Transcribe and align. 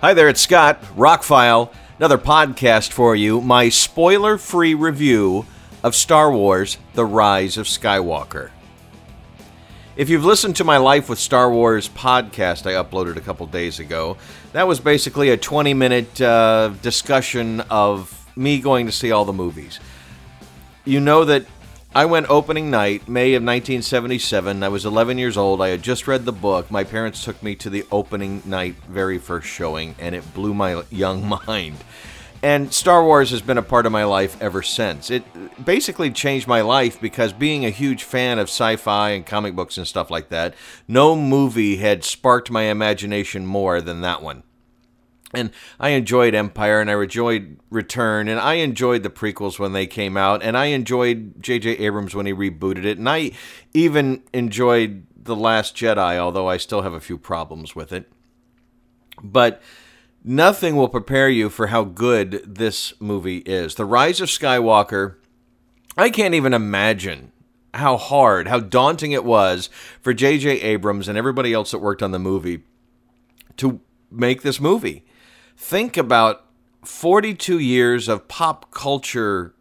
Hi 0.00 0.14
there, 0.14 0.30
it's 0.30 0.40
Scott, 0.40 0.80
Rockfile, 0.96 1.70
another 1.98 2.16
podcast 2.16 2.90
for 2.90 3.14
you. 3.14 3.42
My 3.42 3.68
spoiler 3.68 4.38
free 4.38 4.72
review 4.72 5.44
of 5.82 5.94
Star 5.94 6.32
Wars 6.32 6.78
The 6.94 7.04
Rise 7.04 7.58
of 7.58 7.66
Skywalker. 7.66 8.48
If 9.96 10.08
you've 10.08 10.24
listened 10.24 10.56
to 10.56 10.64
my 10.64 10.78
Life 10.78 11.10
with 11.10 11.18
Star 11.18 11.52
Wars 11.52 11.86
podcast 11.86 12.64
I 12.64 12.82
uploaded 12.82 13.18
a 13.18 13.20
couple 13.20 13.46
days 13.46 13.78
ago, 13.78 14.16
that 14.54 14.66
was 14.66 14.80
basically 14.80 15.28
a 15.28 15.36
20 15.36 15.74
minute 15.74 16.18
uh, 16.18 16.72
discussion 16.80 17.60
of 17.68 18.26
me 18.34 18.58
going 18.58 18.86
to 18.86 18.92
see 18.92 19.12
all 19.12 19.26
the 19.26 19.34
movies. 19.34 19.80
You 20.86 21.00
know 21.00 21.26
that 21.26 21.44
I 21.92 22.04
went 22.04 22.30
opening 22.30 22.70
night, 22.70 23.08
May 23.08 23.34
of 23.34 23.42
1977. 23.42 24.62
I 24.62 24.68
was 24.68 24.86
11 24.86 25.18
years 25.18 25.36
old. 25.36 25.60
I 25.60 25.70
had 25.70 25.82
just 25.82 26.06
read 26.06 26.24
the 26.24 26.30
book. 26.30 26.70
My 26.70 26.84
parents 26.84 27.24
took 27.24 27.42
me 27.42 27.56
to 27.56 27.68
the 27.68 27.84
opening 27.90 28.44
night, 28.44 28.76
very 28.88 29.18
first 29.18 29.48
showing, 29.48 29.96
and 29.98 30.14
it 30.14 30.32
blew 30.32 30.54
my 30.54 30.84
young 30.92 31.28
mind. 31.28 31.78
And 32.44 32.72
Star 32.72 33.04
Wars 33.04 33.32
has 33.32 33.42
been 33.42 33.58
a 33.58 33.62
part 33.62 33.86
of 33.86 33.92
my 33.92 34.04
life 34.04 34.40
ever 34.40 34.62
since. 34.62 35.10
It 35.10 35.24
basically 35.64 36.12
changed 36.12 36.46
my 36.46 36.60
life 36.60 37.00
because 37.00 37.32
being 37.32 37.64
a 37.64 37.70
huge 37.70 38.04
fan 38.04 38.38
of 38.38 38.44
sci 38.44 38.76
fi 38.76 39.10
and 39.10 39.26
comic 39.26 39.56
books 39.56 39.76
and 39.76 39.86
stuff 39.86 40.12
like 40.12 40.28
that, 40.28 40.54
no 40.86 41.16
movie 41.16 41.78
had 41.78 42.04
sparked 42.04 42.52
my 42.52 42.62
imagination 42.62 43.44
more 43.46 43.80
than 43.80 44.00
that 44.02 44.22
one. 44.22 44.44
And 45.32 45.50
I 45.78 45.90
enjoyed 45.90 46.34
Empire 46.34 46.80
and 46.80 46.90
I 46.90 47.00
enjoyed 47.00 47.58
Return 47.70 48.28
and 48.28 48.40
I 48.40 48.54
enjoyed 48.54 49.02
the 49.02 49.10
prequels 49.10 49.58
when 49.58 49.72
they 49.72 49.86
came 49.86 50.16
out 50.16 50.42
and 50.42 50.56
I 50.56 50.66
enjoyed 50.66 51.40
J.J. 51.40 51.78
Abrams 51.78 52.14
when 52.14 52.26
he 52.26 52.32
rebooted 52.32 52.84
it 52.84 52.98
and 52.98 53.08
I 53.08 53.32
even 53.72 54.22
enjoyed 54.32 55.06
The 55.16 55.36
Last 55.36 55.76
Jedi, 55.76 56.18
although 56.18 56.48
I 56.48 56.56
still 56.56 56.82
have 56.82 56.94
a 56.94 57.00
few 57.00 57.16
problems 57.16 57.76
with 57.76 57.92
it. 57.92 58.10
But 59.22 59.62
nothing 60.24 60.74
will 60.74 60.88
prepare 60.88 61.28
you 61.28 61.48
for 61.48 61.68
how 61.68 61.84
good 61.84 62.42
this 62.44 62.92
movie 63.00 63.38
is. 63.38 63.76
The 63.76 63.84
Rise 63.84 64.20
of 64.20 64.28
Skywalker, 64.28 65.16
I 65.96 66.10
can't 66.10 66.34
even 66.34 66.54
imagine 66.54 67.30
how 67.74 67.96
hard, 67.96 68.48
how 68.48 68.58
daunting 68.58 69.12
it 69.12 69.24
was 69.24 69.70
for 70.00 70.12
J.J. 70.12 70.60
Abrams 70.60 71.06
and 71.06 71.16
everybody 71.16 71.52
else 71.52 71.70
that 71.70 71.78
worked 71.78 72.02
on 72.02 72.10
the 72.10 72.18
movie 72.18 72.64
to 73.58 73.80
make 74.10 74.42
this 74.42 74.60
movie. 74.60 75.04
Think 75.62 75.98
about 75.98 76.46
42 76.84 77.58
years 77.58 78.08
of 78.08 78.28
pop 78.28 78.72
culture 78.72 79.54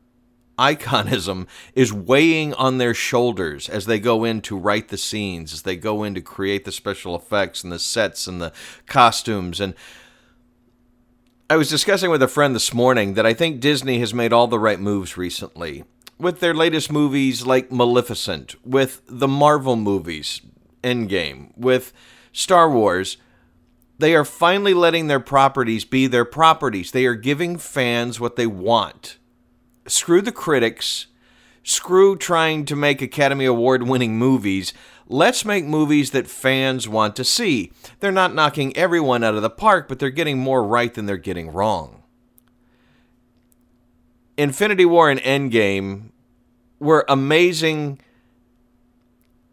iconism 0.58 1.45
is 1.75 1.91
weighing 1.91 2.53
on 2.53 2.78
their 2.78 2.94
shoulders 2.94 3.67
as 3.67 3.86
they 3.86 4.00
go 4.00 4.23
in 4.23 4.39
to 4.44 4.58
write 4.58 4.88
the 4.88 4.97
scenes, 4.97 5.52
as 5.52 5.64
they 5.64 5.75
go 5.75 6.03
in 6.03 6.16
to 6.16 6.22
create 6.22 6.64
the 6.64 6.72
special 6.72 7.17
effects 7.17 7.66
and 7.66 7.72
the 7.72 7.78
sets 7.78 8.28
and 8.28 8.41
the 8.41 8.53
costumes. 8.88 9.59
And 9.59 9.75
I 11.50 11.58
was 11.58 11.69
discussing 11.69 12.09
with 12.09 12.23
a 12.23 12.30
friend 12.30 12.56
this 12.56 12.73
morning 12.73 13.16
that 13.16 13.25
I 13.25 13.34
think 13.34 13.59
Disney 13.59 14.00
has 14.00 14.13
made 14.13 14.31
all 14.31 14.47
the 14.47 14.58
right 14.58 14.80
moves 14.80 15.17
recently 15.17 15.84
with 16.17 16.39
their 16.39 16.53
latest 16.53 16.89
movies 16.89 17.45
like 17.45 17.73
Maleficent, 17.73 18.56
with 18.66 19.02
the 19.06 19.28
Marvel 19.28 19.75
movies, 19.75 20.41
Endgame, 20.81 21.56
with 21.58 21.91
Star 22.31 22.72
Wars. 22.72 23.17
They 24.00 24.16
are 24.16 24.25
finally 24.25 24.73
letting 24.73 25.08
their 25.08 25.19
properties 25.19 25.83
be 25.83 26.08
their 26.08 26.25
properties. 26.25 26.92
They 26.92 27.05
are 27.05 27.16
giving 27.16 27.58
fans 27.58 28.19
what 28.19 28.38
they 28.38 28.47
want. 28.47 29.17
Screw 29.88 30.22
the 30.22 30.31
critics. 30.31 31.08
Screw 31.64 32.16
trying 32.16 32.64
to 32.66 32.78
make 32.78 33.02
Academy 33.02 33.44
Award 33.44 33.83
winning 33.83 34.17
movies. 34.17 34.73
Let's 35.08 35.44
make 35.44 35.66
movies 35.66 36.11
that 36.11 36.28
fans 36.28 36.88
want 36.88 37.17
to 37.17 37.25
see. 37.25 37.73
They're 38.00 38.11
not 38.11 38.33
knocking 38.33 38.75
everyone 38.78 39.23
out 39.23 39.36
of 39.36 39.41
the 39.41 39.50
park, 39.50 39.89
but 39.89 40.00
they're 40.00 40.09
getting 40.09 40.39
more 40.39 40.63
right 40.63 40.94
than 40.94 41.06
they're 41.06 41.17
getting 41.17 41.52
wrong. 41.52 42.03
Infinity 44.38 44.85
War 44.85 45.09
and 45.09 45.19
Endgame 45.19 46.12
were 46.79 47.03
amazing. 47.09 48.00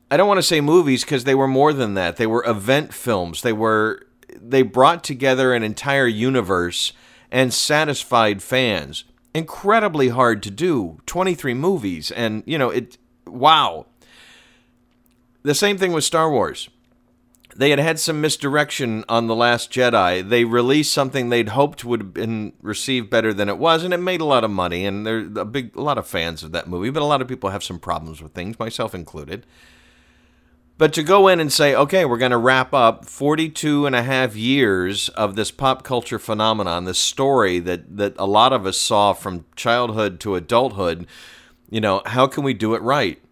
I 0.08 0.16
don't 0.16 0.28
want 0.28 0.38
to 0.38 0.42
say 0.42 0.60
movies 0.60 1.02
because 1.02 1.24
they 1.24 1.34
were 1.34 1.48
more 1.48 1.72
than 1.72 1.94
that. 1.94 2.16
They 2.16 2.28
were 2.28 2.44
event 2.46 2.94
films. 2.94 3.42
They 3.42 3.52
were 3.52 4.06
they 4.34 4.62
brought 4.62 5.04
together 5.04 5.52
an 5.52 5.62
entire 5.62 6.06
universe 6.06 6.92
and 7.30 7.52
satisfied 7.52 8.42
fans. 8.42 9.04
Incredibly 9.34 10.08
hard 10.08 10.42
to 10.44 10.50
do. 10.50 10.98
23 11.06 11.54
movies 11.54 12.10
and 12.10 12.42
you 12.46 12.58
know, 12.58 12.70
it 12.70 12.98
wow. 13.26 13.86
The 15.42 15.54
same 15.54 15.78
thing 15.78 15.92
with 15.92 16.04
Star 16.04 16.30
Wars. 16.30 16.68
They 17.54 17.70
had 17.70 17.78
had 17.78 17.98
some 17.98 18.20
misdirection 18.20 19.04
on 19.08 19.28
The 19.28 19.34
Last 19.34 19.70
Jedi. 19.72 20.28
They 20.28 20.44
released 20.44 20.92
something 20.92 21.30
they'd 21.30 21.50
hoped 21.50 21.86
would 21.86 22.00
have 22.00 22.14
been 22.14 22.52
received 22.60 23.08
better 23.08 23.32
than 23.32 23.48
it 23.48 23.56
was, 23.56 23.82
and 23.82 23.94
it 23.94 23.98
made 23.98 24.20
a 24.20 24.26
lot 24.26 24.44
of 24.44 24.50
money. 24.50 24.84
And 24.84 25.06
there's 25.06 25.34
a 25.36 25.44
big, 25.46 25.74
a 25.74 25.80
lot 25.80 25.96
of 25.96 26.06
fans 26.06 26.42
of 26.42 26.52
that 26.52 26.68
movie, 26.68 26.90
but 26.90 27.02
a 27.02 27.06
lot 27.06 27.22
of 27.22 27.28
people 27.28 27.48
have 27.48 27.64
some 27.64 27.78
problems 27.78 28.20
with 28.20 28.32
things, 28.32 28.58
myself 28.58 28.94
included. 28.94 29.46
But 30.78 30.92
to 30.92 31.02
go 31.02 31.26
in 31.28 31.40
and 31.40 31.50
say, 31.50 31.74
okay, 31.74 32.04
we're 32.04 32.18
going 32.18 32.32
to 32.32 32.36
wrap 32.36 32.74
up 32.74 33.06
42 33.06 33.86
and 33.86 33.96
a 33.96 34.02
half 34.02 34.36
years 34.36 35.08
of 35.10 35.34
this 35.34 35.50
pop 35.50 35.82
culture 35.82 36.18
phenomenon, 36.18 36.84
this 36.84 36.98
story 36.98 37.58
that, 37.60 37.96
that 37.96 38.14
a 38.18 38.26
lot 38.26 38.52
of 38.52 38.66
us 38.66 38.76
saw 38.76 39.14
from 39.14 39.46
childhood 39.56 40.20
to 40.20 40.34
adulthood, 40.34 41.06
you 41.70 41.80
know, 41.80 42.02
how 42.04 42.26
can 42.26 42.44
we 42.44 42.52
do 42.52 42.74
it 42.74 42.82
right? 42.82 43.22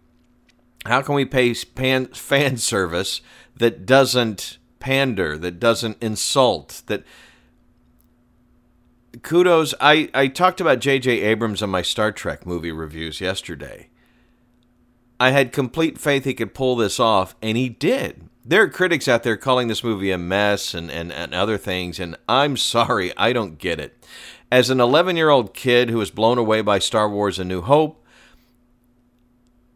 How 0.87 1.01
can 1.01 1.13
we 1.13 1.25
pay 1.25 1.53
pan, 1.53 2.07
fan 2.13 2.57
service 2.57 3.21
that 3.55 3.85
doesn't 3.85 4.57
pander, 4.79 5.37
that 5.37 5.59
doesn't 5.59 6.01
insult, 6.01 6.81
that 6.87 7.03
kudos 9.21 9.73
I, 9.79 10.09
I 10.13 10.27
talked 10.27 10.59
about 10.59 10.79
J.J. 10.79 11.21
Abrams 11.21 11.61
on 11.61 11.69
my 11.69 11.81
Star 11.83 12.11
Trek 12.11 12.45
movie 12.45 12.71
reviews 12.71 13.21
yesterday. 13.21 13.89
I 15.19 15.31
had 15.31 15.53
complete 15.53 15.97
faith 15.97 16.25
he 16.25 16.33
could 16.33 16.53
pull 16.53 16.75
this 16.75 16.99
off, 16.99 17.35
and 17.41 17.57
he 17.57 17.69
did. 17.69 18.29
There 18.43 18.61
are 18.63 18.69
critics 18.69 19.07
out 19.07 19.23
there 19.23 19.37
calling 19.37 19.67
this 19.67 19.83
movie 19.83 20.11
a 20.11 20.17
mess 20.17 20.73
and, 20.73 20.91
and, 20.91 21.11
and 21.11 21.33
other 21.33 21.57
things, 21.57 21.99
and 21.99 22.15
I'm 22.27 22.57
sorry, 22.75 23.15
I 23.17 23.33
don't 23.33 23.57
get 23.57 23.79
it. 23.79 24.05
As 24.51 24.69
an 24.69 24.79
11 24.79 25.15
year 25.15 25.29
old 25.29 25.53
kid 25.53 25.89
who 25.89 25.97
was 25.97 26.11
blown 26.11 26.37
away 26.37 26.61
by 26.61 26.79
Star 26.79 27.09
Wars 27.09 27.39
A 27.39 27.43
New 27.43 27.61
Hope, 27.61 28.05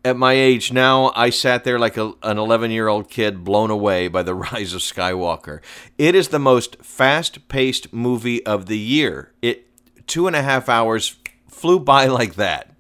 at 0.06 0.16
my 0.16 0.34
age 0.34 0.72
now, 0.72 1.12
I 1.16 1.30
sat 1.30 1.64
there 1.64 1.80
like 1.80 1.98
a, 1.98 2.14
an 2.24 2.38
11 2.38 2.72
year 2.72 2.88
old 2.88 3.10
kid 3.10 3.44
blown 3.44 3.70
away 3.70 4.08
by 4.08 4.24
The 4.24 4.36
Rise 4.54 4.74
of 4.74 4.82
Skywalker. 4.82 5.62
It 5.98 6.16
is 6.16 6.30
the 6.30 6.40
most 6.40 6.78
fast 6.84 7.48
paced 7.48 7.92
movie 7.92 8.46
of 8.46 8.68
the 8.68 8.78
year. 8.78 9.34
It 9.42 9.66
two 10.08 10.28
and 10.28 10.36
a 10.36 10.42
half 10.42 10.70
hours 10.70 11.18
flew 11.48 11.80
by 11.80 12.06
like 12.20 12.36
that. 12.36 12.74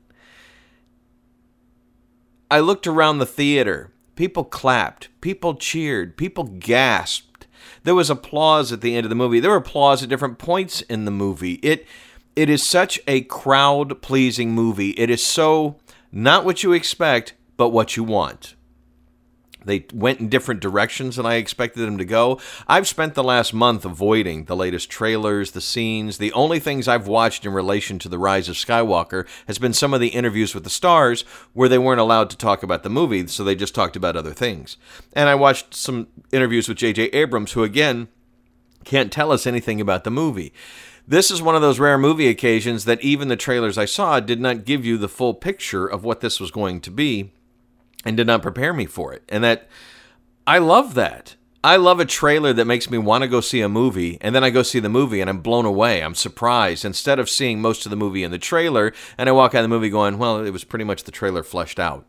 I 2.51 2.59
looked 2.59 2.87
around 2.87 3.19
the 3.19 3.25
theater. 3.25 3.91
People 4.15 4.43
clapped, 4.43 5.09
people 5.21 5.55
cheered, 5.55 6.17
people 6.17 6.45
gasped. 6.45 7.45
There 7.83 7.95
was 7.95 8.09
applause 8.09 8.71
at 8.71 8.81
the 8.81 8.95
end 8.95 9.05
of 9.05 9.09
the 9.09 9.15
movie. 9.15 9.39
There 9.39 9.51
were 9.51 9.57
applause 9.57 10.01
at 10.01 10.09
different 10.09 10.39
points 10.39 10.81
in 10.81 11.05
the 11.05 11.11
movie. 11.11 11.53
It 11.55 11.85
it 12.35 12.49
is 12.49 12.63
such 12.63 12.99
a 13.07 13.21
crowd 13.21 14.01
pleasing 14.01 14.51
movie. 14.51 14.91
It 14.91 15.09
is 15.09 15.23
so 15.23 15.77
not 16.11 16.43
what 16.43 16.63
you 16.63 16.73
expect, 16.73 17.33
but 17.55 17.69
what 17.69 17.95
you 17.95 18.03
want. 18.03 18.55
They 19.63 19.85
went 19.93 20.19
in 20.19 20.29
different 20.29 20.61
directions 20.61 21.17
than 21.17 21.25
I 21.25 21.35
expected 21.35 21.81
them 21.81 21.97
to 21.97 22.05
go. 22.05 22.39
I've 22.67 22.87
spent 22.87 23.13
the 23.13 23.23
last 23.23 23.53
month 23.53 23.83
avoiding 23.83 24.45
the 24.45 24.55
latest 24.55 24.89
trailers, 24.89 25.51
the 25.51 25.61
scenes. 25.61 26.17
The 26.17 26.31
only 26.33 26.59
things 26.59 26.87
I've 26.87 27.07
watched 27.07 27.45
in 27.45 27.51
relation 27.51 27.99
to 27.99 28.09
The 28.09 28.17
Rise 28.17 28.47
of 28.47 28.55
Skywalker 28.55 29.27
has 29.47 29.59
been 29.59 29.73
some 29.73 29.93
of 29.93 29.99
the 29.99 30.07
interviews 30.09 30.53
with 30.55 30.63
the 30.63 30.69
stars 30.69 31.23
where 31.53 31.69
they 31.69 31.77
weren't 31.77 31.99
allowed 31.99 32.29
to 32.29 32.37
talk 32.37 32.63
about 32.63 32.83
the 32.83 32.89
movie, 32.89 33.27
so 33.27 33.43
they 33.43 33.55
just 33.55 33.75
talked 33.75 33.95
about 33.95 34.15
other 34.15 34.33
things. 34.33 34.77
And 35.13 35.27
I 35.27 35.35
watched 35.35 35.73
some 35.73 36.07
interviews 36.31 36.69
with 36.69 36.77
J.J. 36.77 37.03
Abrams, 37.07 37.51
who 37.51 37.63
again 37.63 38.07
can't 38.85 39.11
tell 39.11 39.31
us 39.31 39.45
anything 39.45 39.81
about 39.81 40.05
the 40.05 40.11
movie. 40.11 40.53
This 41.05 41.31
is 41.31 41.41
one 41.41 41.55
of 41.55 41.61
those 41.61 41.79
rare 41.79 41.97
movie 41.97 42.27
occasions 42.27 42.85
that 42.85 43.01
even 43.01 43.27
the 43.27 43.35
trailers 43.35 43.77
I 43.77 43.85
saw 43.85 44.19
did 44.19 44.39
not 44.39 44.63
give 44.63 44.85
you 44.85 44.97
the 44.97 45.09
full 45.09 45.33
picture 45.33 45.87
of 45.87 46.03
what 46.03 46.21
this 46.21 46.39
was 46.39 46.51
going 46.51 46.81
to 46.81 46.91
be 46.91 47.31
and 48.05 48.17
did 48.17 48.27
not 48.27 48.41
prepare 48.41 48.73
me 48.73 48.85
for 48.85 49.13
it. 49.13 49.23
And 49.29 49.43
that 49.43 49.67
I 50.47 50.57
love 50.57 50.93
that. 50.95 51.35
I 51.61 51.75
love 51.75 51.99
a 51.99 52.05
trailer 52.05 52.53
that 52.53 52.65
makes 52.65 52.89
me 52.89 52.97
want 52.97 53.23
to 53.23 53.27
go 53.27 53.41
see 53.41 53.59
a 53.59 53.67
movie, 53.67 54.17
and 54.21 54.33
then 54.33 54.45
I 54.45 54.49
go 54.49 54.63
see 54.63 54.79
the 54.79 54.87
movie 54.87 55.19
and 55.19 55.29
I'm 55.29 55.41
blown 55.41 55.65
away. 55.65 56.01
I'm 56.01 56.15
surprised. 56.15 56.85
Instead 56.85 57.19
of 57.19 57.29
seeing 57.29 57.61
most 57.61 57.85
of 57.85 57.89
the 57.89 57.97
movie 57.97 58.23
in 58.23 58.31
the 58.31 58.37
trailer, 58.37 58.93
and 59.17 59.27
I 59.27 59.33
walk 59.33 59.53
out 59.53 59.59
of 59.59 59.63
the 59.63 59.75
movie 59.75 59.89
going, 59.89 60.17
well, 60.17 60.45
it 60.45 60.51
was 60.51 60.63
pretty 60.63 60.85
much 60.85 61.03
the 61.03 61.11
trailer 61.11 61.43
fleshed 61.43 61.79
out. 61.79 62.05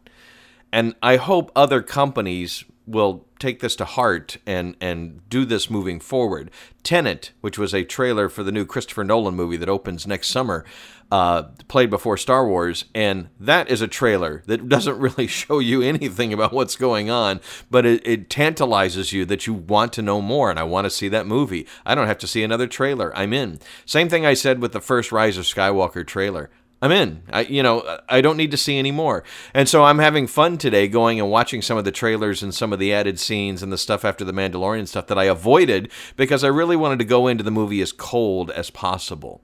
And 0.73 0.95
I 1.03 1.17
hope 1.17 1.51
other 1.57 1.83
companies 1.83 2.65
will 2.87 3.27
take 3.39 3.61
this 3.61 3.77
to 3.77 3.85
heart 3.85 4.37
and 4.47 4.77
and 4.81 5.29
do 5.29 5.45
this 5.45 5.71
moving 5.71 6.01
forward. 6.01 6.51
Tenet, 6.83 7.33
which 7.41 7.59
was 7.59 7.75
a 7.75 7.85
trailer 7.85 8.29
for 8.29 8.43
the 8.43 8.53
new 8.53 8.65
Christopher 8.65 9.05
Nolan 9.05 9.35
movie 9.35 9.57
that 9.57 9.69
opens 9.69 10.07
next 10.07 10.29
summer, 10.29 10.65
uh, 11.11 11.43
played 11.69 11.91
before 11.91 12.17
Star 12.17 12.47
Wars, 12.47 12.85
and 12.95 13.29
that 13.39 13.69
is 13.69 13.81
a 13.81 13.89
trailer 13.89 14.43
that 14.47 14.69
doesn't 14.69 14.99
really 14.99 15.27
show 15.27 15.59
you 15.59 15.83
anything 15.83 16.33
about 16.33 16.53
what's 16.53 16.77
going 16.77 17.11
on, 17.11 17.41
but 17.71 17.85
it, 17.85 18.07
it 18.07 18.31
tantalizes 18.31 19.13
you 19.13 19.25
that 19.25 19.47
you 19.47 19.55
want 19.55 19.93
to 19.95 20.03
know 20.03 20.21
more, 20.21 20.51
and 20.51 20.59
I 20.59 20.65
want 20.65 20.85
to 20.87 20.91
see 20.91 21.09
that 21.09 21.27
movie. 21.27 21.67
I 21.85 21.95
don't 21.95 22.07
have 22.07 22.19
to 22.19 22.27
see 22.27 22.43
another 22.43 22.67
trailer. 22.67 23.17
I'm 23.17 23.33
in. 23.33 23.61
Same 23.85 24.09
thing 24.09 24.25
I 24.25 24.35
said 24.35 24.61
with 24.61 24.73
the 24.73 24.81
first 24.81 25.13
Rise 25.13 25.37
of 25.37 25.45
Skywalker 25.45 26.07
trailer. 26.07 26.51
I'm 26.83 26.93
in. 26.93 27.23
I, 27.31 27.43
you 27.43 27.63
know, 27.63 27.99
I 28.09 28.23
don't 28.23 28.39
need 28.39 28.51
to 28.53 28.57
see 28.57 28.79
any 28.79 28.91
more. 28.91 29.23
And 29.53 29.69
so 29.69 29.85
I'm 29.85 29.99
having 29.99 30.27
fun 30.27 30.57
today 30.57 30.89
going 30.89 31.21
and 31.21 31.31
watching 31.31 31.61
some 31.61 31.77
of 31.77 31.85
the 31.85 31.93
trailers 31.93 32.43
and 32.43 32.55
some 32.55 32.73
of 32.73 32.79
the 32.79 32.93
added 32.93 33.21
scenes 33.21 33.63
and 33.63 33.71
the 33.71 33.79
stuff 33.79 34.05
after 34.05 34.25
the 34.25 34.33
Mandalorian 34.33 34.89
stuff 34.89 35.07
that 35.09 35.19
I 35.19 35.25
avoided 35.25 35.91
because 36.17 36.43
I 36.43 36.49
really 36.49 36.77
wanted 36.77 36.99
to 37.01 37.05
go 37.05 37.27
into 37.27 37.45
the 37.45 37.51
movie 37.51 37.83
as 37.83 37.93
cold 37.93 38.51
as 38.51 38.71
possible. 38.71 39.43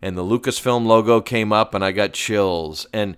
And 0.00 0.16
the 0.16 0.22
Lucasfilm 0.22 0.86
logo 0.86 1.20
came 1.20 1.52
up 1.52 1.74
and 1.74 1.84
I 1.84 1.90
got 1.90 2.12
chills. 2.12 2.86
And 2.92 3.16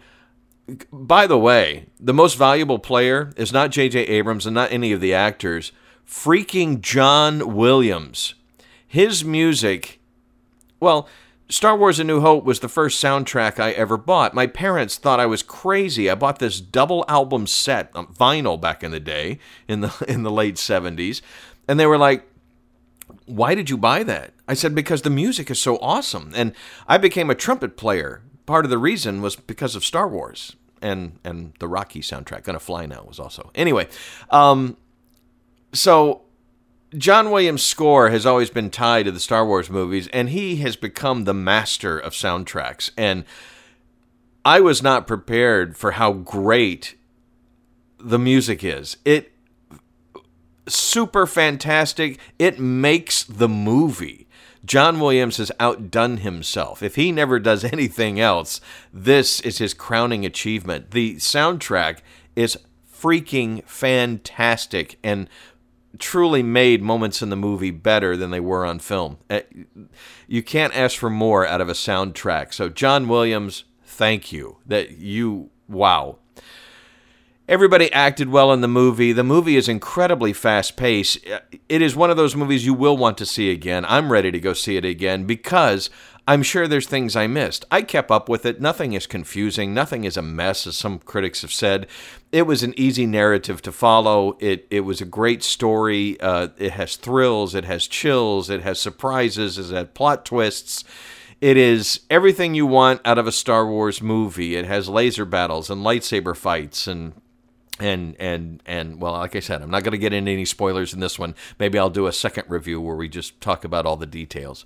by 0.90 1.26
the 1.26 1.38
way, 1.38 1.86
the 2.00 2.14
most 2.14 2.38
valuable 2.38 2.78
player 2.78 3.32
is 3.36 3.52
not 3.52 3.70
J.J. 3.70 4.00
Abrams 4.00 4.46
and 4.46 4.54
not 4.54 4.72
any 4.72 4.92
of 4.92 5.00
the 5.00 5.12
actors. 5.12 5.72
Freaking 6.06 6.80
John 6.80 7.54
Williams. 7.54 8.34
His 8.86 9.24
music, 9.24 10.00
well, 10.80 11.08
Star 11.52 11.76
Wars 11.76 11.98
A 11.98 12.04
New 12.04 12.22
Hope 12.22 12.44
was 12.44 12.60
the 12.60 12.68
first 12.68 13.02
soundtrack 13.02 13.60
I 13.60 13.72
ever 13.72 13.98
bought. 13.98 14.32
My 14.32 14.46
parents 14.46 14.96
thought 14.96 15.20
I 15.20 15.26
was 15.26 15.42
crazy. 15.42 16.08
I 16.08 16.14
bought 16.14 16.38
this 16.38 16.62
double 16.62 17.04
album 17.08 17.46
set, 17.46 17.90
um, 17.94 18.06
vinyl 18.06 18.58
back 18.58 18.82
in 18.82 18.90
the 18.90 18.98
day, 18.98 19.38
in 19.68 19.82
the 19.82 20.04
in 20.08 20.22
the 20.22 20.30
late 20.30 20.54
70s, 20.54 21.20
and 21.68 21.78
they 21.78 21.84
were 21.84 21.98
like, 21.98 22.26
"Why 23.26 23.54
did 23.54 23.68
you 23.68 23.76
buy 23.76 24.02
that?" 24.02 24.32
I 24.48 24.54
said, 24.54 24.74
"Because 24.74 25.02
the 25.02 25.10
music 25.10 25.50
is 25.50 25.58
so 25.58 25.76
awesome." 25.76 26.32
And 26.34 26.54
I 26.88 26.96
became 26.96 27.28
a 27.28 27.34
trumpet 27.34 27.76
player. 27.76 28.22
Part 28.46 28.64
of 28.64 28.70
the 28.70 28.78
reason 28.78 29.20
was 29.20 29.36
because 29.36 29.76
of 29.76 29.84
Star 29.84 30.08
Wars 30.08 30.56
and 30.80 31.18
and 31.22 31.52
the 31.58 31.68
Rocky 31.68 32.00
soundtrack. 32.00 32.44
Gonna 32.44 32.60
Fly 32.60 32.86
Now 32.86 33.04
was 33.06 33.20
also. 33.20 33.50
Anyway, 33.54 33.88
um 34.30 34.78
so 35.74 36.22
John 36.96 37.30
Williams' 37.30 37.62
score 37.62 38.10
has 38.10 38.26
always 38.26 38.50
been 38.50 38.70
tied 38.70 39.04
to 39.04 39.12
the 39.12 39.20
Star 39.20 39.46
Wars 39.46 39.70
movies, 39.70 40.08
and 40.08 40.28
he 40.28 40.56
has 40.56 40.76
become 40.76 41.24
the 41.24 41.34
master 41.34 41.98
of 41.98 42.12
soundtracks. 42.12 42.90
And 42.96 43.24
I 44.44 44.60
was 44.60 44.82
not 44.82 45.06
prepared 45.06 45.76
for 45.76 45.92
how 45.92 46.12
great 46.12 46.96
the 47.98 48.18
music 48.18 48.62
is. 48.62 48.96
It 49.04 49.32
super 50.68 51.26
fantastic. 51.26 52.18
It 52.38 52.58
makes 52.58 53.24
the 53.24 53.48
movie. 53.48 54.28
John 54.64 55.00
Williams 55.00 55.38
has 55.38 55.50
outdone 55.58 56.18
himself. 56.18 56.82
If 56.82 56.96
he 56.96 57.10
never 57.10 57.38
does 57.38 57.64
anything 57.72 58.20
else, 58.20 58.60
this 58.92 59.40
is 59.40 59.58
his 59.58 59.74
crowning 59.74 60.26
achievement. 60.26 60.90
The 60.90 61.16
soundtrack 61.16 61.98
is 62.36 62.58
freaking 62.92 63.64
fantastic 63.64 64.98
and 65.02 65.28
truly 65.98 66.42
made 66.42 66.82
moments 66.82 67.22
in 67.22 67.30
the 67.30 67.36
movie 67.36 67.70
better 67.70 68.16
than 68.16 68.30
they 68.30 68.40
were 68.40 68.64
on 68.64 68.78
film. 68.78 69.18
Eh, 69.28 69.42
you 70.26 70.42
can't 70.42 70.76
ask 70.76 70.98
for 70.98 71.10
more 71.10 71.46
out 71.46 71.60
of 71.60 71.68
a 71.68 71.74
soundtrack. 71.74 72.52
So, 72.54 72.68
John 72.68 73.08
Williams, 73.08 73.64
thank 73.84 74.32
you. 74.32 74.58
That 74.66 74.92
you, 74.92 75.50
wow. 75.68 76.18
Everybody 77.48 77.92
acted 77.92 78.28
well 78.28 78.52
in 78.52 78.60
the 78.60 78.68
movie. 78.68 79.12
The 79.12 79.24
movie 79.24 79.56
is 79.56 79.68
incredibly 79.68 80.32
fast 80.32 80.76
paced. 80.76 81.18
It 81.68 81.82
is 81.82 81.96
one 81.96 82.08
of 82.08 82.16
those 82.16 82.36
movies 82.36 82.64
you 82.64 82.72
will 82.72 82.96
want 82.96 83.18
to 83.18 83.26
see 83.26 83.50
again. 83.50 83.84
I'm 83.86 84.12
ready 84.12 84.30
to 84.30 84.40
go 84.40 84.52
see 84.52 84.76
it 84.76 84.84
again 84.84 85.24
because 85.24 85.90
I'm 86.26 86.44
sure 86.44 86.68
there's 86.68 86.86
things 86.86 87.16
I 87.16 87.26
missed. 87.26 87.64
I 87.70 87.82
kept 87.82 88.10
up 88.10 88.28
with 88.28 88.46
it. 88.46 88.60
Nothing 88.60 88.92
is 88.92 89.06
confusing. 89.06 89.74
Nothing 89.74 90.04
is 90.04 90.16
a 90.16 90.22
mess, 90.22 90.68
as 90.68 90.76
some 90.76 91.00
critics 91.00 91.42
have 91.42 91.52
said. 91.52 91.88
It 92.30 92.42
was 92.42 92.62
an 92.62 92.74
easy 92.76 93.06
narrative 93.06 93.60
to 93.62 93.72
follow. 93.72 94.36
It 94.38 94.66
it 94.70 94.80
was 94.80 95.00
a 95.00 95.04
great 95.04 95.42
story. 95.42 96.20
Uh, 96.20 96.48
it 96.58 96.72
has 96.72 96.94
thrills. 96.94 97.56
It 97.56 97.64
has 97.64 97.88
chills. 97.88 98.50
It 98.50 98.62
has 98.62 98.78
surprises. 98.78 99.58
It 99.58 99.74
has 99.74 99.88
plot 99.94 100.24
twists. 100.24 100.84
It 101.40 101.56
is 101.56 102.00
everything 102.08 102.54
you 102.54 102.66
want 102.66 103.00
out 103.04 103.18
of 103.18 103.26
a 103.26 103.32
Star 103.32 103.66
Wars 103.66 104.00
movie. 104.00 104.54
It 104.54 104.64
has 104.64 104.88
laser 104.88 105.24
battles 105.24 105.70
and 105.70 105.82
lightsaber 105.82 106.36
fights 106.36 106.86
and 106.86 107.14
and 107.80 108.14
and 108.20 108.62
and 108.66 109.00
well 109.00 109.12
like 109.12 109.34
i 109.34 109.40
said 109.40 109.62
i'm 109.62 109.70
not 109.70 109.82
going 109.82 109.92
to 109.92 109.98
get 109.98 110.12
into 110.12 110.30
any 110.30 110.44
spoilers 110.44 110.92
in 110.92 111.00
this 111.00 111.18
one 111.18 111.34
maybe 111.58 111.78
i'll 111.78 111.88
do 111.90 112.06
a 112.06 112.12
second 112.12 112.44
review 112.48 112.78
where 112.80 112.94
we 112.94 113.08
just 113.08 113.40
talk 113.40 113.64
about 113.64 113.86
all 113.86 113.96
the 113.96 114.06
details 114.06 114.64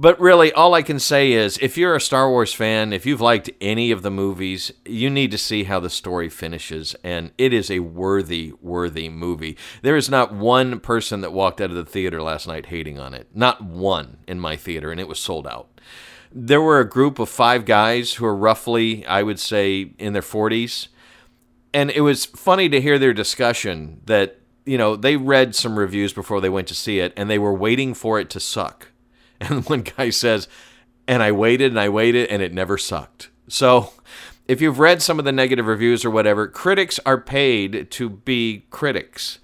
but 0.00 0.20
really, 0.20 0.52
all 0.52 0.74
I 0.74 0.82
can 0.82 1.00
say 1.00 1.32
is 1.32 1.58
if 1.60 1.76
you're 1.76 1.96
a 1.96 2.00
Star 2.00 2.30
Wars 2.30 2.54
fan, 2.54 2.92
if 2.92 3.04
you've 3.04 3.20
liked 3.20 3.50
any 3.60 3.90
of 3.90 4.02
the 4.02 4.12
movies, 4.12 4.70
you 4.84 5.10
need 5.10 5.32
to 5.32 5.38
see 5.38 5.64
how 5.64 5.80
the 5.80 5.90
story 5.90 6.28
finishes. 6.28 6.94
And 7.02 7.32
it 7.36 7.52
is 7.52 7.68
a 7.68 7.80
worthy, 7.80 8.52
worthy 8.62 9.08
movie. 9.08 9.58
There 9.82 9.96
is 9.96 10.08
not 10.08 10.32
one 10.32 10.78
person 10.78 11.20
that 11.22 11.32
walked 11.32 11.60
out 11.60 11.70
of 11.70 11.76
the 11.76 11.84
theater 11.84 12.22
last 12.22 12.46
night 12.46 12.66
hating 12.66 13.00
on 13.00 13.12
it. 13.12 13.26
Not 13.34 13.60
one 13.60 14.18
in 14.28 14.38
my 14.38 14.54
theater, 14.54 14.92
and 14.92 15.00
it 15.00 15.08
was 15.08 15.18
sold 15.18 15.48
out. 15.48 15.80
There 16.30 16.62
were 16.62 16.78
a 16.78 16.88
group 16.88 17.18
of 17.18 17.28
five 17.28 17.64
guys 17.64 18.14
who 18.14 18.24
are 18.24 18.36
roughly, 18.36 19.04
I 19.04 19.24
would 19.24 19.40
say, 19.40 19.94
in 19.98 20.12
their 20.12 20.22
40s. 20.22 20.88
And 21.74 21.90
it 21.90 22.02
was 22.02 22.24
funny 22.24 22.68
to 22.68 22.80
hear 22.80 23.00
their 23.00 23.12
discussion 23.12 24.02
that, 24.04 24.38
you 24.64 24.78
know, 24.78 24.94
they 24.94 25.16
read 25.16 25.56
some 25.56 25.76
reviews 25.76 26.12
before 26.12 26.40
they 26.40 26.48
went 26.48 26.68
to 26.68 26.74
see 26.76 27.00
it, 27.00 27.12
and 27.16 27.28
they 27.28 27.38
were 27.38 27.52
waiting 27.52 27.94
for 27.94 28.20
it 28.20 28.30
to 28.30 28.38
suck 28.38 28.92
And 29.48 29.64
one 29.66 29.82
guy 29.82 30.10
says, 30.10 30.48
and 31.06 31.22
I 31.22 31.32
waited 31.32 31.70
and 31.70 31.80
I 31.80 31.88
waited 31.88 32.28
and 32.28 32.42
it 32.42 32.52
never 32.52 32.76
sucked. 32.76 33.30
So 33.48 33.92
if 34.48 34.60
you've 34.60 34.78
read 34.78 35.00
some 35.02 35.18
of 35.18 35.24
the 35.24 35.32
negative 35.32 35.66
reviews 35.66 36.04
or 36.04 36.10
whatever, 36.10 36.48
critics 36.48 36.98
are 37.06 37.20
paid 37.20 37.90
to 37.92 38.08
be 38.08 38.64
critics. 38.70 39.38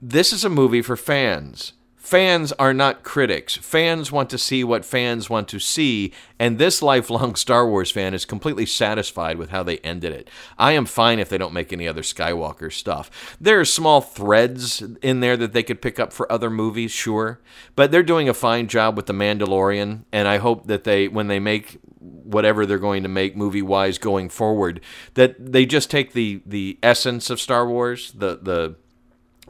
This 0.00 0.32
is 0.32 0.44
a 0.44 0.48
movie 0.48 0.82
for 0.82 0.96
fans. 0.96 1.72
Fans 2.04 2.52
are 2.58 2.74
not 2.74 3.02
critics. 3.02 3.56
Fans 3.56 4.12
want 4.12 4.28
to 4.28 4.36
see 4.36 4.62
what 4.62 4.84
fans 4.84 5.30
want 5.30 5.48
to 5.48 5.58
see, 5.58 6.12
and 6.38 6.58
this 6.58 6.82
lifelong 6.82 7.34
Star 7.34 7.66
Wars 7.66 7.90
fan 7.90 8.12
is 8.12 8.26
completely 8.26 8.66
satisfied 8.66 9.38
with 9.38 9.48
how 9.48 9.62
they 9.62 9.78
ended 9.78 10.12
it. 10.12 10.28
I 10.58 10.72
am 10.72 10.84
fine 10.84 11.18
if 11.18 11.30
they 11.30 11.38
don't 11.38 11.54
make 11.54 11.72
any 11.72 11.88
other 11.88 12.02
Skywalker 12.02 12.70
stuff. 12.70 13.38
There 13.40 13.58
are 13.58 13.64
small 13.64 14.02
threads 14.02 14.82
in 15.00 15.20
there 15.20 15.38
that 15.38 15.54
they 15.54 15.62
could 15.62 15.80
pick 15.80 15.98
up 15.98 16.12
for 16.12 16.30
other 16.30 16.50
movies, 16.50 16.90
sure, 16.90 17.40
but 17.74 17.90
they're 17.90 18.02
doing 18.02 18.28
a 18.28 18.34
fine 18.34 18.68
job 18.68 18.98
with 18.98 19.06
The 19.06 19.14
Mandalorian, 19.14 20.04
and 20.12 20.28
I 20.28 20.36
hope 20.36 20.66
that 20.66 20.84
they, 20.84 21.08
when 21.08 21.28
they 21.28 21.40
make 21.40 21.78
whatever 22.00 22.66
they're 22.66 22.78
going 22.78 23.02
to 23.04 23.08
make 23.08 23.34
movie 23.34 23.62
wise 23.62 23.96
going 23.96 24.28
forward, 24.28 24.82
that 25.14 25.52
they 25.52 25.64
just 25.64 25.90
take 25.90 26.12
the 26.12 26.42
the 26.44 26.78
essence 26.82 27.30
of 27.30 27.40
Star 27.40 27.66
Wars, 27.66 28.12
the 28.12 28.38
the 28.42 28.76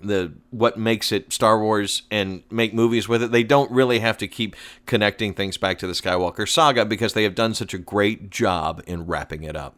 the 0.02 0.32
what 0.50 0.78
makes 0.78 1.12
it 1.12 1.32
Star 1.32 1.60
Wars 1.60 2.02
and 2.10 2.42
make 2.50 2.74
movies 2.74 3.08
with 3.08 3.22
it. 3.22 3.32
They 3.32 3.42
don't 3.42 3.70
really 3.70 4.00
have 4.00 4.18
to 4.18 4.28
keep 4.28 4.56
connecting 4.86 5.34
things 5.34 5.56
back 5.56 5.78
to 5.78 5.86
the 5.86 5.92
Skywalker 5.92 6.48
saga 6.48 6.84
because 6.84 7.12
they 7.12 7.22
have 7.22 7.34
done 7.34 7.54
such 7.54 7.74
a 7.74 7.78
great 7.78 8.30
job 8.30 8.82
in 8.86 9.06
wrapping 9.06 9.44
it 9.44 9.56
up. 9.56 9.76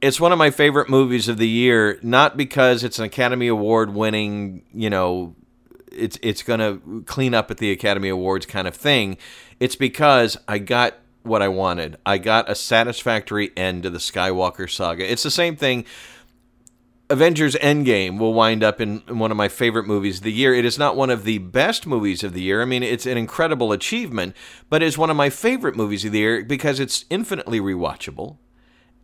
It's 0.00 0.20
one 0.20 0.32
of 0.32 0.38
my 0.38 0.50
favorite 0.50 0.90
movies 0.90 1.28
of 1.28 1.38
the 1.38 1.48
year, 1.48 1.98
not 2.02 2.36
because 2.36 2.84
it's 2.84 2.98
an 2.98 3.06
Academy 3.06 3.48
Award 3.48 3.94
winning, 3.94 4.62
you 4.74 4.90
know, 4.90 5.34
it's 5.90 6.18
it's 6.22 6.42
going 6.42 6.60
to 6.60 7.04
clean 7.06 7.34
up 7.34 7.50
at 7.50 7.58
the 7.58 7.70
Academy 7.70 8.08
Awards 8.08 8.46
kind 8.46 8.68
of 8.68 8.74
thing. 8.74 9.16
It's 9.60 9.76
because 9.76 10.36
I 10.46 10.58
got 10.58 10.98
what 11.22 11.40
I 11.40 11.48
wanted. 11.48 11.96
I 12.04 12.18
got 12.18 12.50
a 12.50 12.54
satisfactory 12.54 13.50
end 13.56 13.84
to 13.84 13.90
the 13.90 13.98
Skywalker 13.98 14.70
saga. 14.70 15.10
It's 15.10 15.22
the 15.22 15.30
same 15.30 15.56
thing 15.56 15.86
Avengers 17.14 17.54
Endgame 17.54 18.18
will 18.18 18.34
wind 18.34 18.64
up 18.64 18.80
in 18.80 18.98
one 19.06 19.30
of 19.30 19.36
my 19.36 19.46
favorite 19.46 19.86
movies 19.86 20.18
of 20.18 20.24
the 20.24 20.32
year. 20.32 20.52
It 20.52 20.64
is 20.64 20.80
not 20.80 20.96
one 20.96 21.10
of 21.10 21.22
the 21.22 21.38
best 21.38 21.86
movies 21.86 22.24
of 22.24 22.32
the 22.32 22.42
year. 22.42 22.60
I 22.60 22.64
mean, 22.64 22.82
it's 22.82 23.06
an 23.06 23.16
incredible 23.16 23.70
achievement, 23.70 24.34
but 24.68 24.82
it's 24.82 24.98
one 24.98 25.10
of 25.10 25.16
my 25.16 25.30
favorite 25.30 25.76
movies 25.76 26.04
of 26.04 26.10
the 26.10 26.18
year 26.18 26.44
because 26.44 26.80
it's 26.80 27.04
infinitely 27.10 27.60
rewatchable 27.60 28.38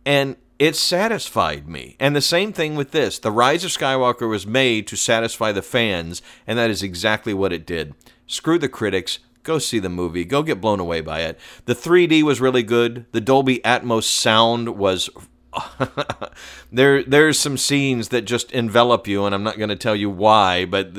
and 0.05 0.35
it 0.59 0.75
satisfied 0.75 1.69
me. 1.69 1.95
And 2.01 2.13
the 2.13 2.19
same 2.19 2.51
thing 2.51 2.75
with 2.75 2.91
this. 2.91 3.17
The 3.17 3.31
Rise 3.31 3.63
of 3.63 3.71
Skywalker 3.71 4.29
was 4.29 4.45
made 4.45 4.87
to 4.87 4.97
satisfy 4.97 5.53
the 5.53 5.61
fans, 5.61 6.21
and 6.45 6.59
that 6.59 6.69
is 6.69 6.83
exactly 6.83 7.33
what 7.33 7.53
it 7.53 7.65
did. 7.65 7.95
Screw 8.27 8.59
the 8.59 8.67
critics. 8.67 9.19
Go 9.43 9.57
see 9.57 9.79
the 9.79 9.87
movie. 9.87 10.25
Go 10.25 10.43
get 10.43 10.59
blown 10.59 10.81
away 10.81 10.99
by 10.99 11.21
it. 11.21 11.39
The 11.63 11.75
3D 11.75 12.23
was 12.23 12.41
really 12.41 12.61
good. 12.61 13.05
The 13.13 13.21
Dolby 13.21 13.59
Atmos 13.59 14.03
sound 14.03 14.77
was 14.77 15.09
there 16.71 17.03
there's 17.03 17.37
some 17.37 17.57
scenes 17.57 18.09
that 18.09 18.21
just 18.21 18.51
envelop 18.51 19.07
you, 19.07 19.25
and 19.25 19.35
I'm 19.35 19.43
not 19.43 19.57
going 19.57 19.69
to 19.69 19.75
tell 19.75 19.95
you 19.95 20.09
why, 20.09 20.65
but 20.65 20.93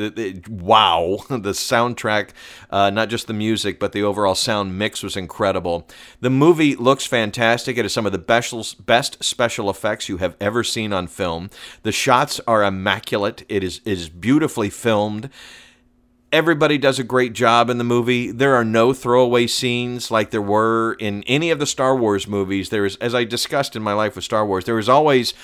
wow, 0.49 1.19
the 1.29 1.53
soundtrack, 1.53 2.31
uh, 2.71 2.91
not 2.91 3.09
just 3.09 3.27
the 3.27 3.33
music, 3.33 3.79
but 3.79 3.93
the 3.93 4.03
overall 4.03 4.35
sound 4.35 4.79
mix 4.79 5.03
was 5.03 5.17
incredible. 5.17 5.89
The 6.21 6.31
movie 6.31 6.77
looks 6.77 7.07
fantastic. 7.07 7.79
It 7.79 7.87
is 7.87 7.93
some 7.93 8.07
of 8.07 8.13
the 8.13 8.19
best, 8.19 8.85
best 8.85 9.23
special 9.25 9.71
effects 9.71 10.09
you 10.09 10.19
have 10.19 10.37
ever 10.41 10.63
seen 10.63 10.93
on 10.93 11.07
film. 11.07 11.49
The 11.83 11.93
shots 11.93 12.41
are 12.47 12.63
immaculate. 12.63 13.45
It 13.49 13.65
is 13.65 13.81
it 13.85 13.93
is 13.93 14.09
beautifully 14.09 14.71
filmed 14.71 15.31
everybody 16.33 16.79
does 16.79 16.99
a 16.99 17.05
great 17.05 17.35
job 17.35 17.69
in 17.69 17.79
the 17.79 17.85
movie. 17.85 18.33
There 18.33 18.55
are 18.55 18.65
no 18.65 18.93
throwaway 18.93 19.47
scenes 19.47 20.11
like 20.11 20.31
there 20.31 20.43
were 20.43 20.95
in 20.95 21.23
any 21.25 21.51
of 21.51 21.59
the 21.59 21.67
Star 21.67 21.95
Wars 21.95 22.27
movies. 22.27 22.71
There 22.71 22.87
is, 22.87 22.97
as 22.97 23.15
I 23.15 23.25
discussed 23.25 23.77
in 23.77 23.83
my 23.83 23.93
life 23.93 24.17
with 24.17 24.25
Star 24.25 24.47
Wars, 24.47 24.65
there 24.65 24.79
is 24.79 24.89
always 24.89 25.35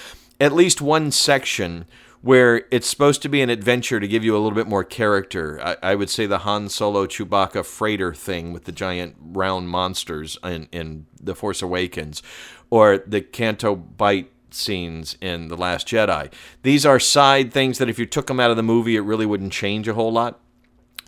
at 0.40 0.52
least 0.52 0.80
one 0.80 1.10
section 1.10 1.84
where 2.20 2.64
it's 2.72 2.88
supposed 2.88 3.22
to 3.22 3.28
be 3.28 3.42
an 3.42 3.50
adventure 3.50 4.00
to 4.00 4.08
give 4.08 4.24
you 4.24 4.34
a 4.34 4.40
little 4.40 4.56
bit 4.56 4.66
more 4.66 4.82
character. 4.82 5.60
I, 5.62 5.76
I 5.90 5.94
would 5.94 6.10
say 6.10 6.26
the 6.26 6.38
Han 6.38 6.68
Solo 6.68 7.06
Chewbacca 7.06 7.64
freighter 7.64 8.12
thing 8.12 8.52
with 8.52 8.64
the 8.64 8.72
giant 8.72 9.14
round 9.20 9.68
monsters 9.68 10.36
in, 10.42 10.68
in 10.72 11.06
The 11.22 11.34
Force 11.34 11.62
Awakens, 11.62 12.22
or 12.70 12.98
the 12.98 13.20
Canto 13.20 13.76
Bight 13.76 14.32
scenes 14.50 15.16
in 15.20 15.48
The 15.48 15.56
Last 15.56 15.86
Jedi. 15.86 16.32
These 16.62 16.84
are 16.84 16.98
side 16.98 17.52
things 17.52 17.78
that 17.78 17.88
if 17.88 17.98
you 17.98 18.06
took 18.06 18.26
them 18.26 18.40
out 18.40 18.50
of 18.50 18.56
the 18.56 18.62
movie, 18.62 18.96
it 18.96 19.02
really 19.02 19.26
wouldn't 19.26 19.52
change 19.52 19.86
a 19.86 19.94
whole 19.94 20.12
lot. 20.12 20.40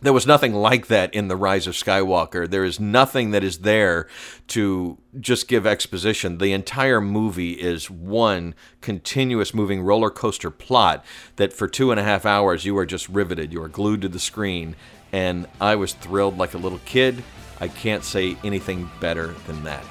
There 0.02 0.14
was 0.14 0.26
nothing 0.26 0.54
like 0.54 0.87
that 0.87 1.14
in 1.14 1.28
The 1.28 1.37
Rise 1.37 1.66
of 1.66 1.75
Skywalker. 1.75 2.49
There 2.49 2.64
is 2.64 2.80
nothing 2.80 3.33
that 3.33 3.45
is 3.45 3.59
there 3.59 4.07
to 4.49 4.97
just 5.21 5.47
give 5.47 5.66
exposition. 5.66 6.38
The 6.38 6.54
entire 6.54 7.02
movie 7.02 7.52
is 7.52 7.90
one 7.90 8.54
continuous 8.80 9.52
moving 9.52 9.83
roller 9.83 10.09
coaster 10.09 10.50
plot 10.50 11.04
that 11.37 11.52
for 11.52 11.69
two 11.69 11.90
and 11.90 12.00
a 12.00 12.04
half 12.04 12.25
hours 12.25 12.64
you 12.64 12.78
are 12.78 12.87
just 12.87 13.11
riveted. 13.11 13.52
You 13.52 13.62
are 13.62 13.69
glued 13.69 14.00
to 14.00 14.09
the 14.09 14.19
screen. 14.19 14.75
And 15.12 15.47
I 15.61 15.76
was 15.76 15.92
thrilled 15.92 16.38
like 16.38 16.54
a 16.54 16.59
little 16.59 16.80
kid. 16.87 17.23
I 17.61 17.69
can't 17.69 18.02
say 18.02 18.38
anything 18.42 18.90
better 19.00 19.35
than 19.47 19.64
that. 19.64 19.85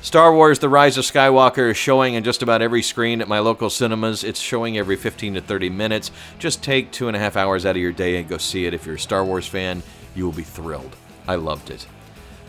Star 0.00 0.32
Wars 0.32 0.60
The 0.60 0.68
Rise 0.68 0.96
of 0.96 1.04
Skywalker 1.04 1.70
is 1.70 1.76
showing 1.76 2.14
in 2.14 2.22
just 2.22 2.42
about 2.42 2.62
every 2.62 2.82
screen 2.82 3.20
at 3.20 3.26
my 3.26 3.40
local 3.40 3.68
cinemas. 3.68 4.22
It's 4.22 4.38
showing 4.40 4.78
every 4.78 4.94
15 4.94 5.34
to 5.34 5.40
30 5.40 5.70
minutes. 5.70 6.12
Just 6.38 6.62
take 6.62 6.92
two 6.92 7.08
and 7.08 7.16
a 7.16 7.20
half 7.20 7.36
hours 7.36 7.66
out 7.66 7.74
of 7.74 7.82
your 7.82 7.92
day 7.92 8.16
and 8.16 8.28
go 8.28 8.38
see 8.38 8.64
it. 8.64 8.74
If 8.74 8.86
you're 8.86 8.94
a 8.94 9.00
Star 9.00 9.24
Wars 9.24 9.48
fan, 9.48 9.82
you 10.14 10.24
will 10.24 10.32
be 10.32 10.44
thrilled. 10.44 10.94
I 11.26 11.34
loved 11.34 11.70
it. 11.70 11.86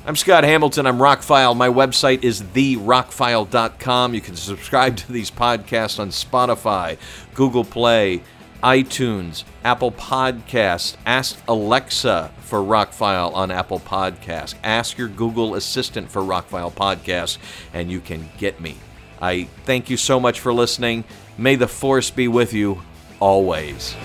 I'm 0.06 0.16
Scott 0.16 0.44
Hamilton. 0.44 0.86
I'm 0.86 1.00
Rockfile. 1.00 1.58
My 1.58 1.70
website 1.70 2.24
is 2.24 2.44
therockfile.com. 2.44 4.14
You 4.14 4.22
can 4.22 4.36
subscribe 4.36 4.96
to 4.98 5.12
these 5.12 5.32
podcasts 5.32 6.00
on 6.00 6.10
Spotify, 6.10 6.98
Google 7.34 7.66
Play, 7.66 8.22
iTunes, 8.64 9.44
Apple 9.64 9.92
Podcasts. 9.92 10.98
Ask 11.06 11.42
Alexa 11.48 12.32
for 12.42 12.60
Rockfile 12.60 13.34
on 13.34 13.52
Apple 13.52 13.80
Podcasts. 13.80 14.56
Ask 14.64 14.98
your 14.98 15.08
Google 15.08 15.56
Assistant 15.56 16.10
for 16.12 16.22
Rockfile 16.22 16.74
Podcast, 16.74 17.38
and 17.74 17.92
you 17.92 18.02
can 18.02 18.30
get 18.38 18.60
me. 18.60 18.76
I 19.22 19.46
thank 19.66 19.90
you 19.90 19.98
so 19.98 20.20
much 20.20 20.40
for 20.40 20.54
listening. 20.54 21.04
May 21.38 21.56
the 21.56 21.68
force 21.68 22.10
be 22.10 22.28
with 22.28 22.54
you 22.54 22.82
always. 23.20 23.96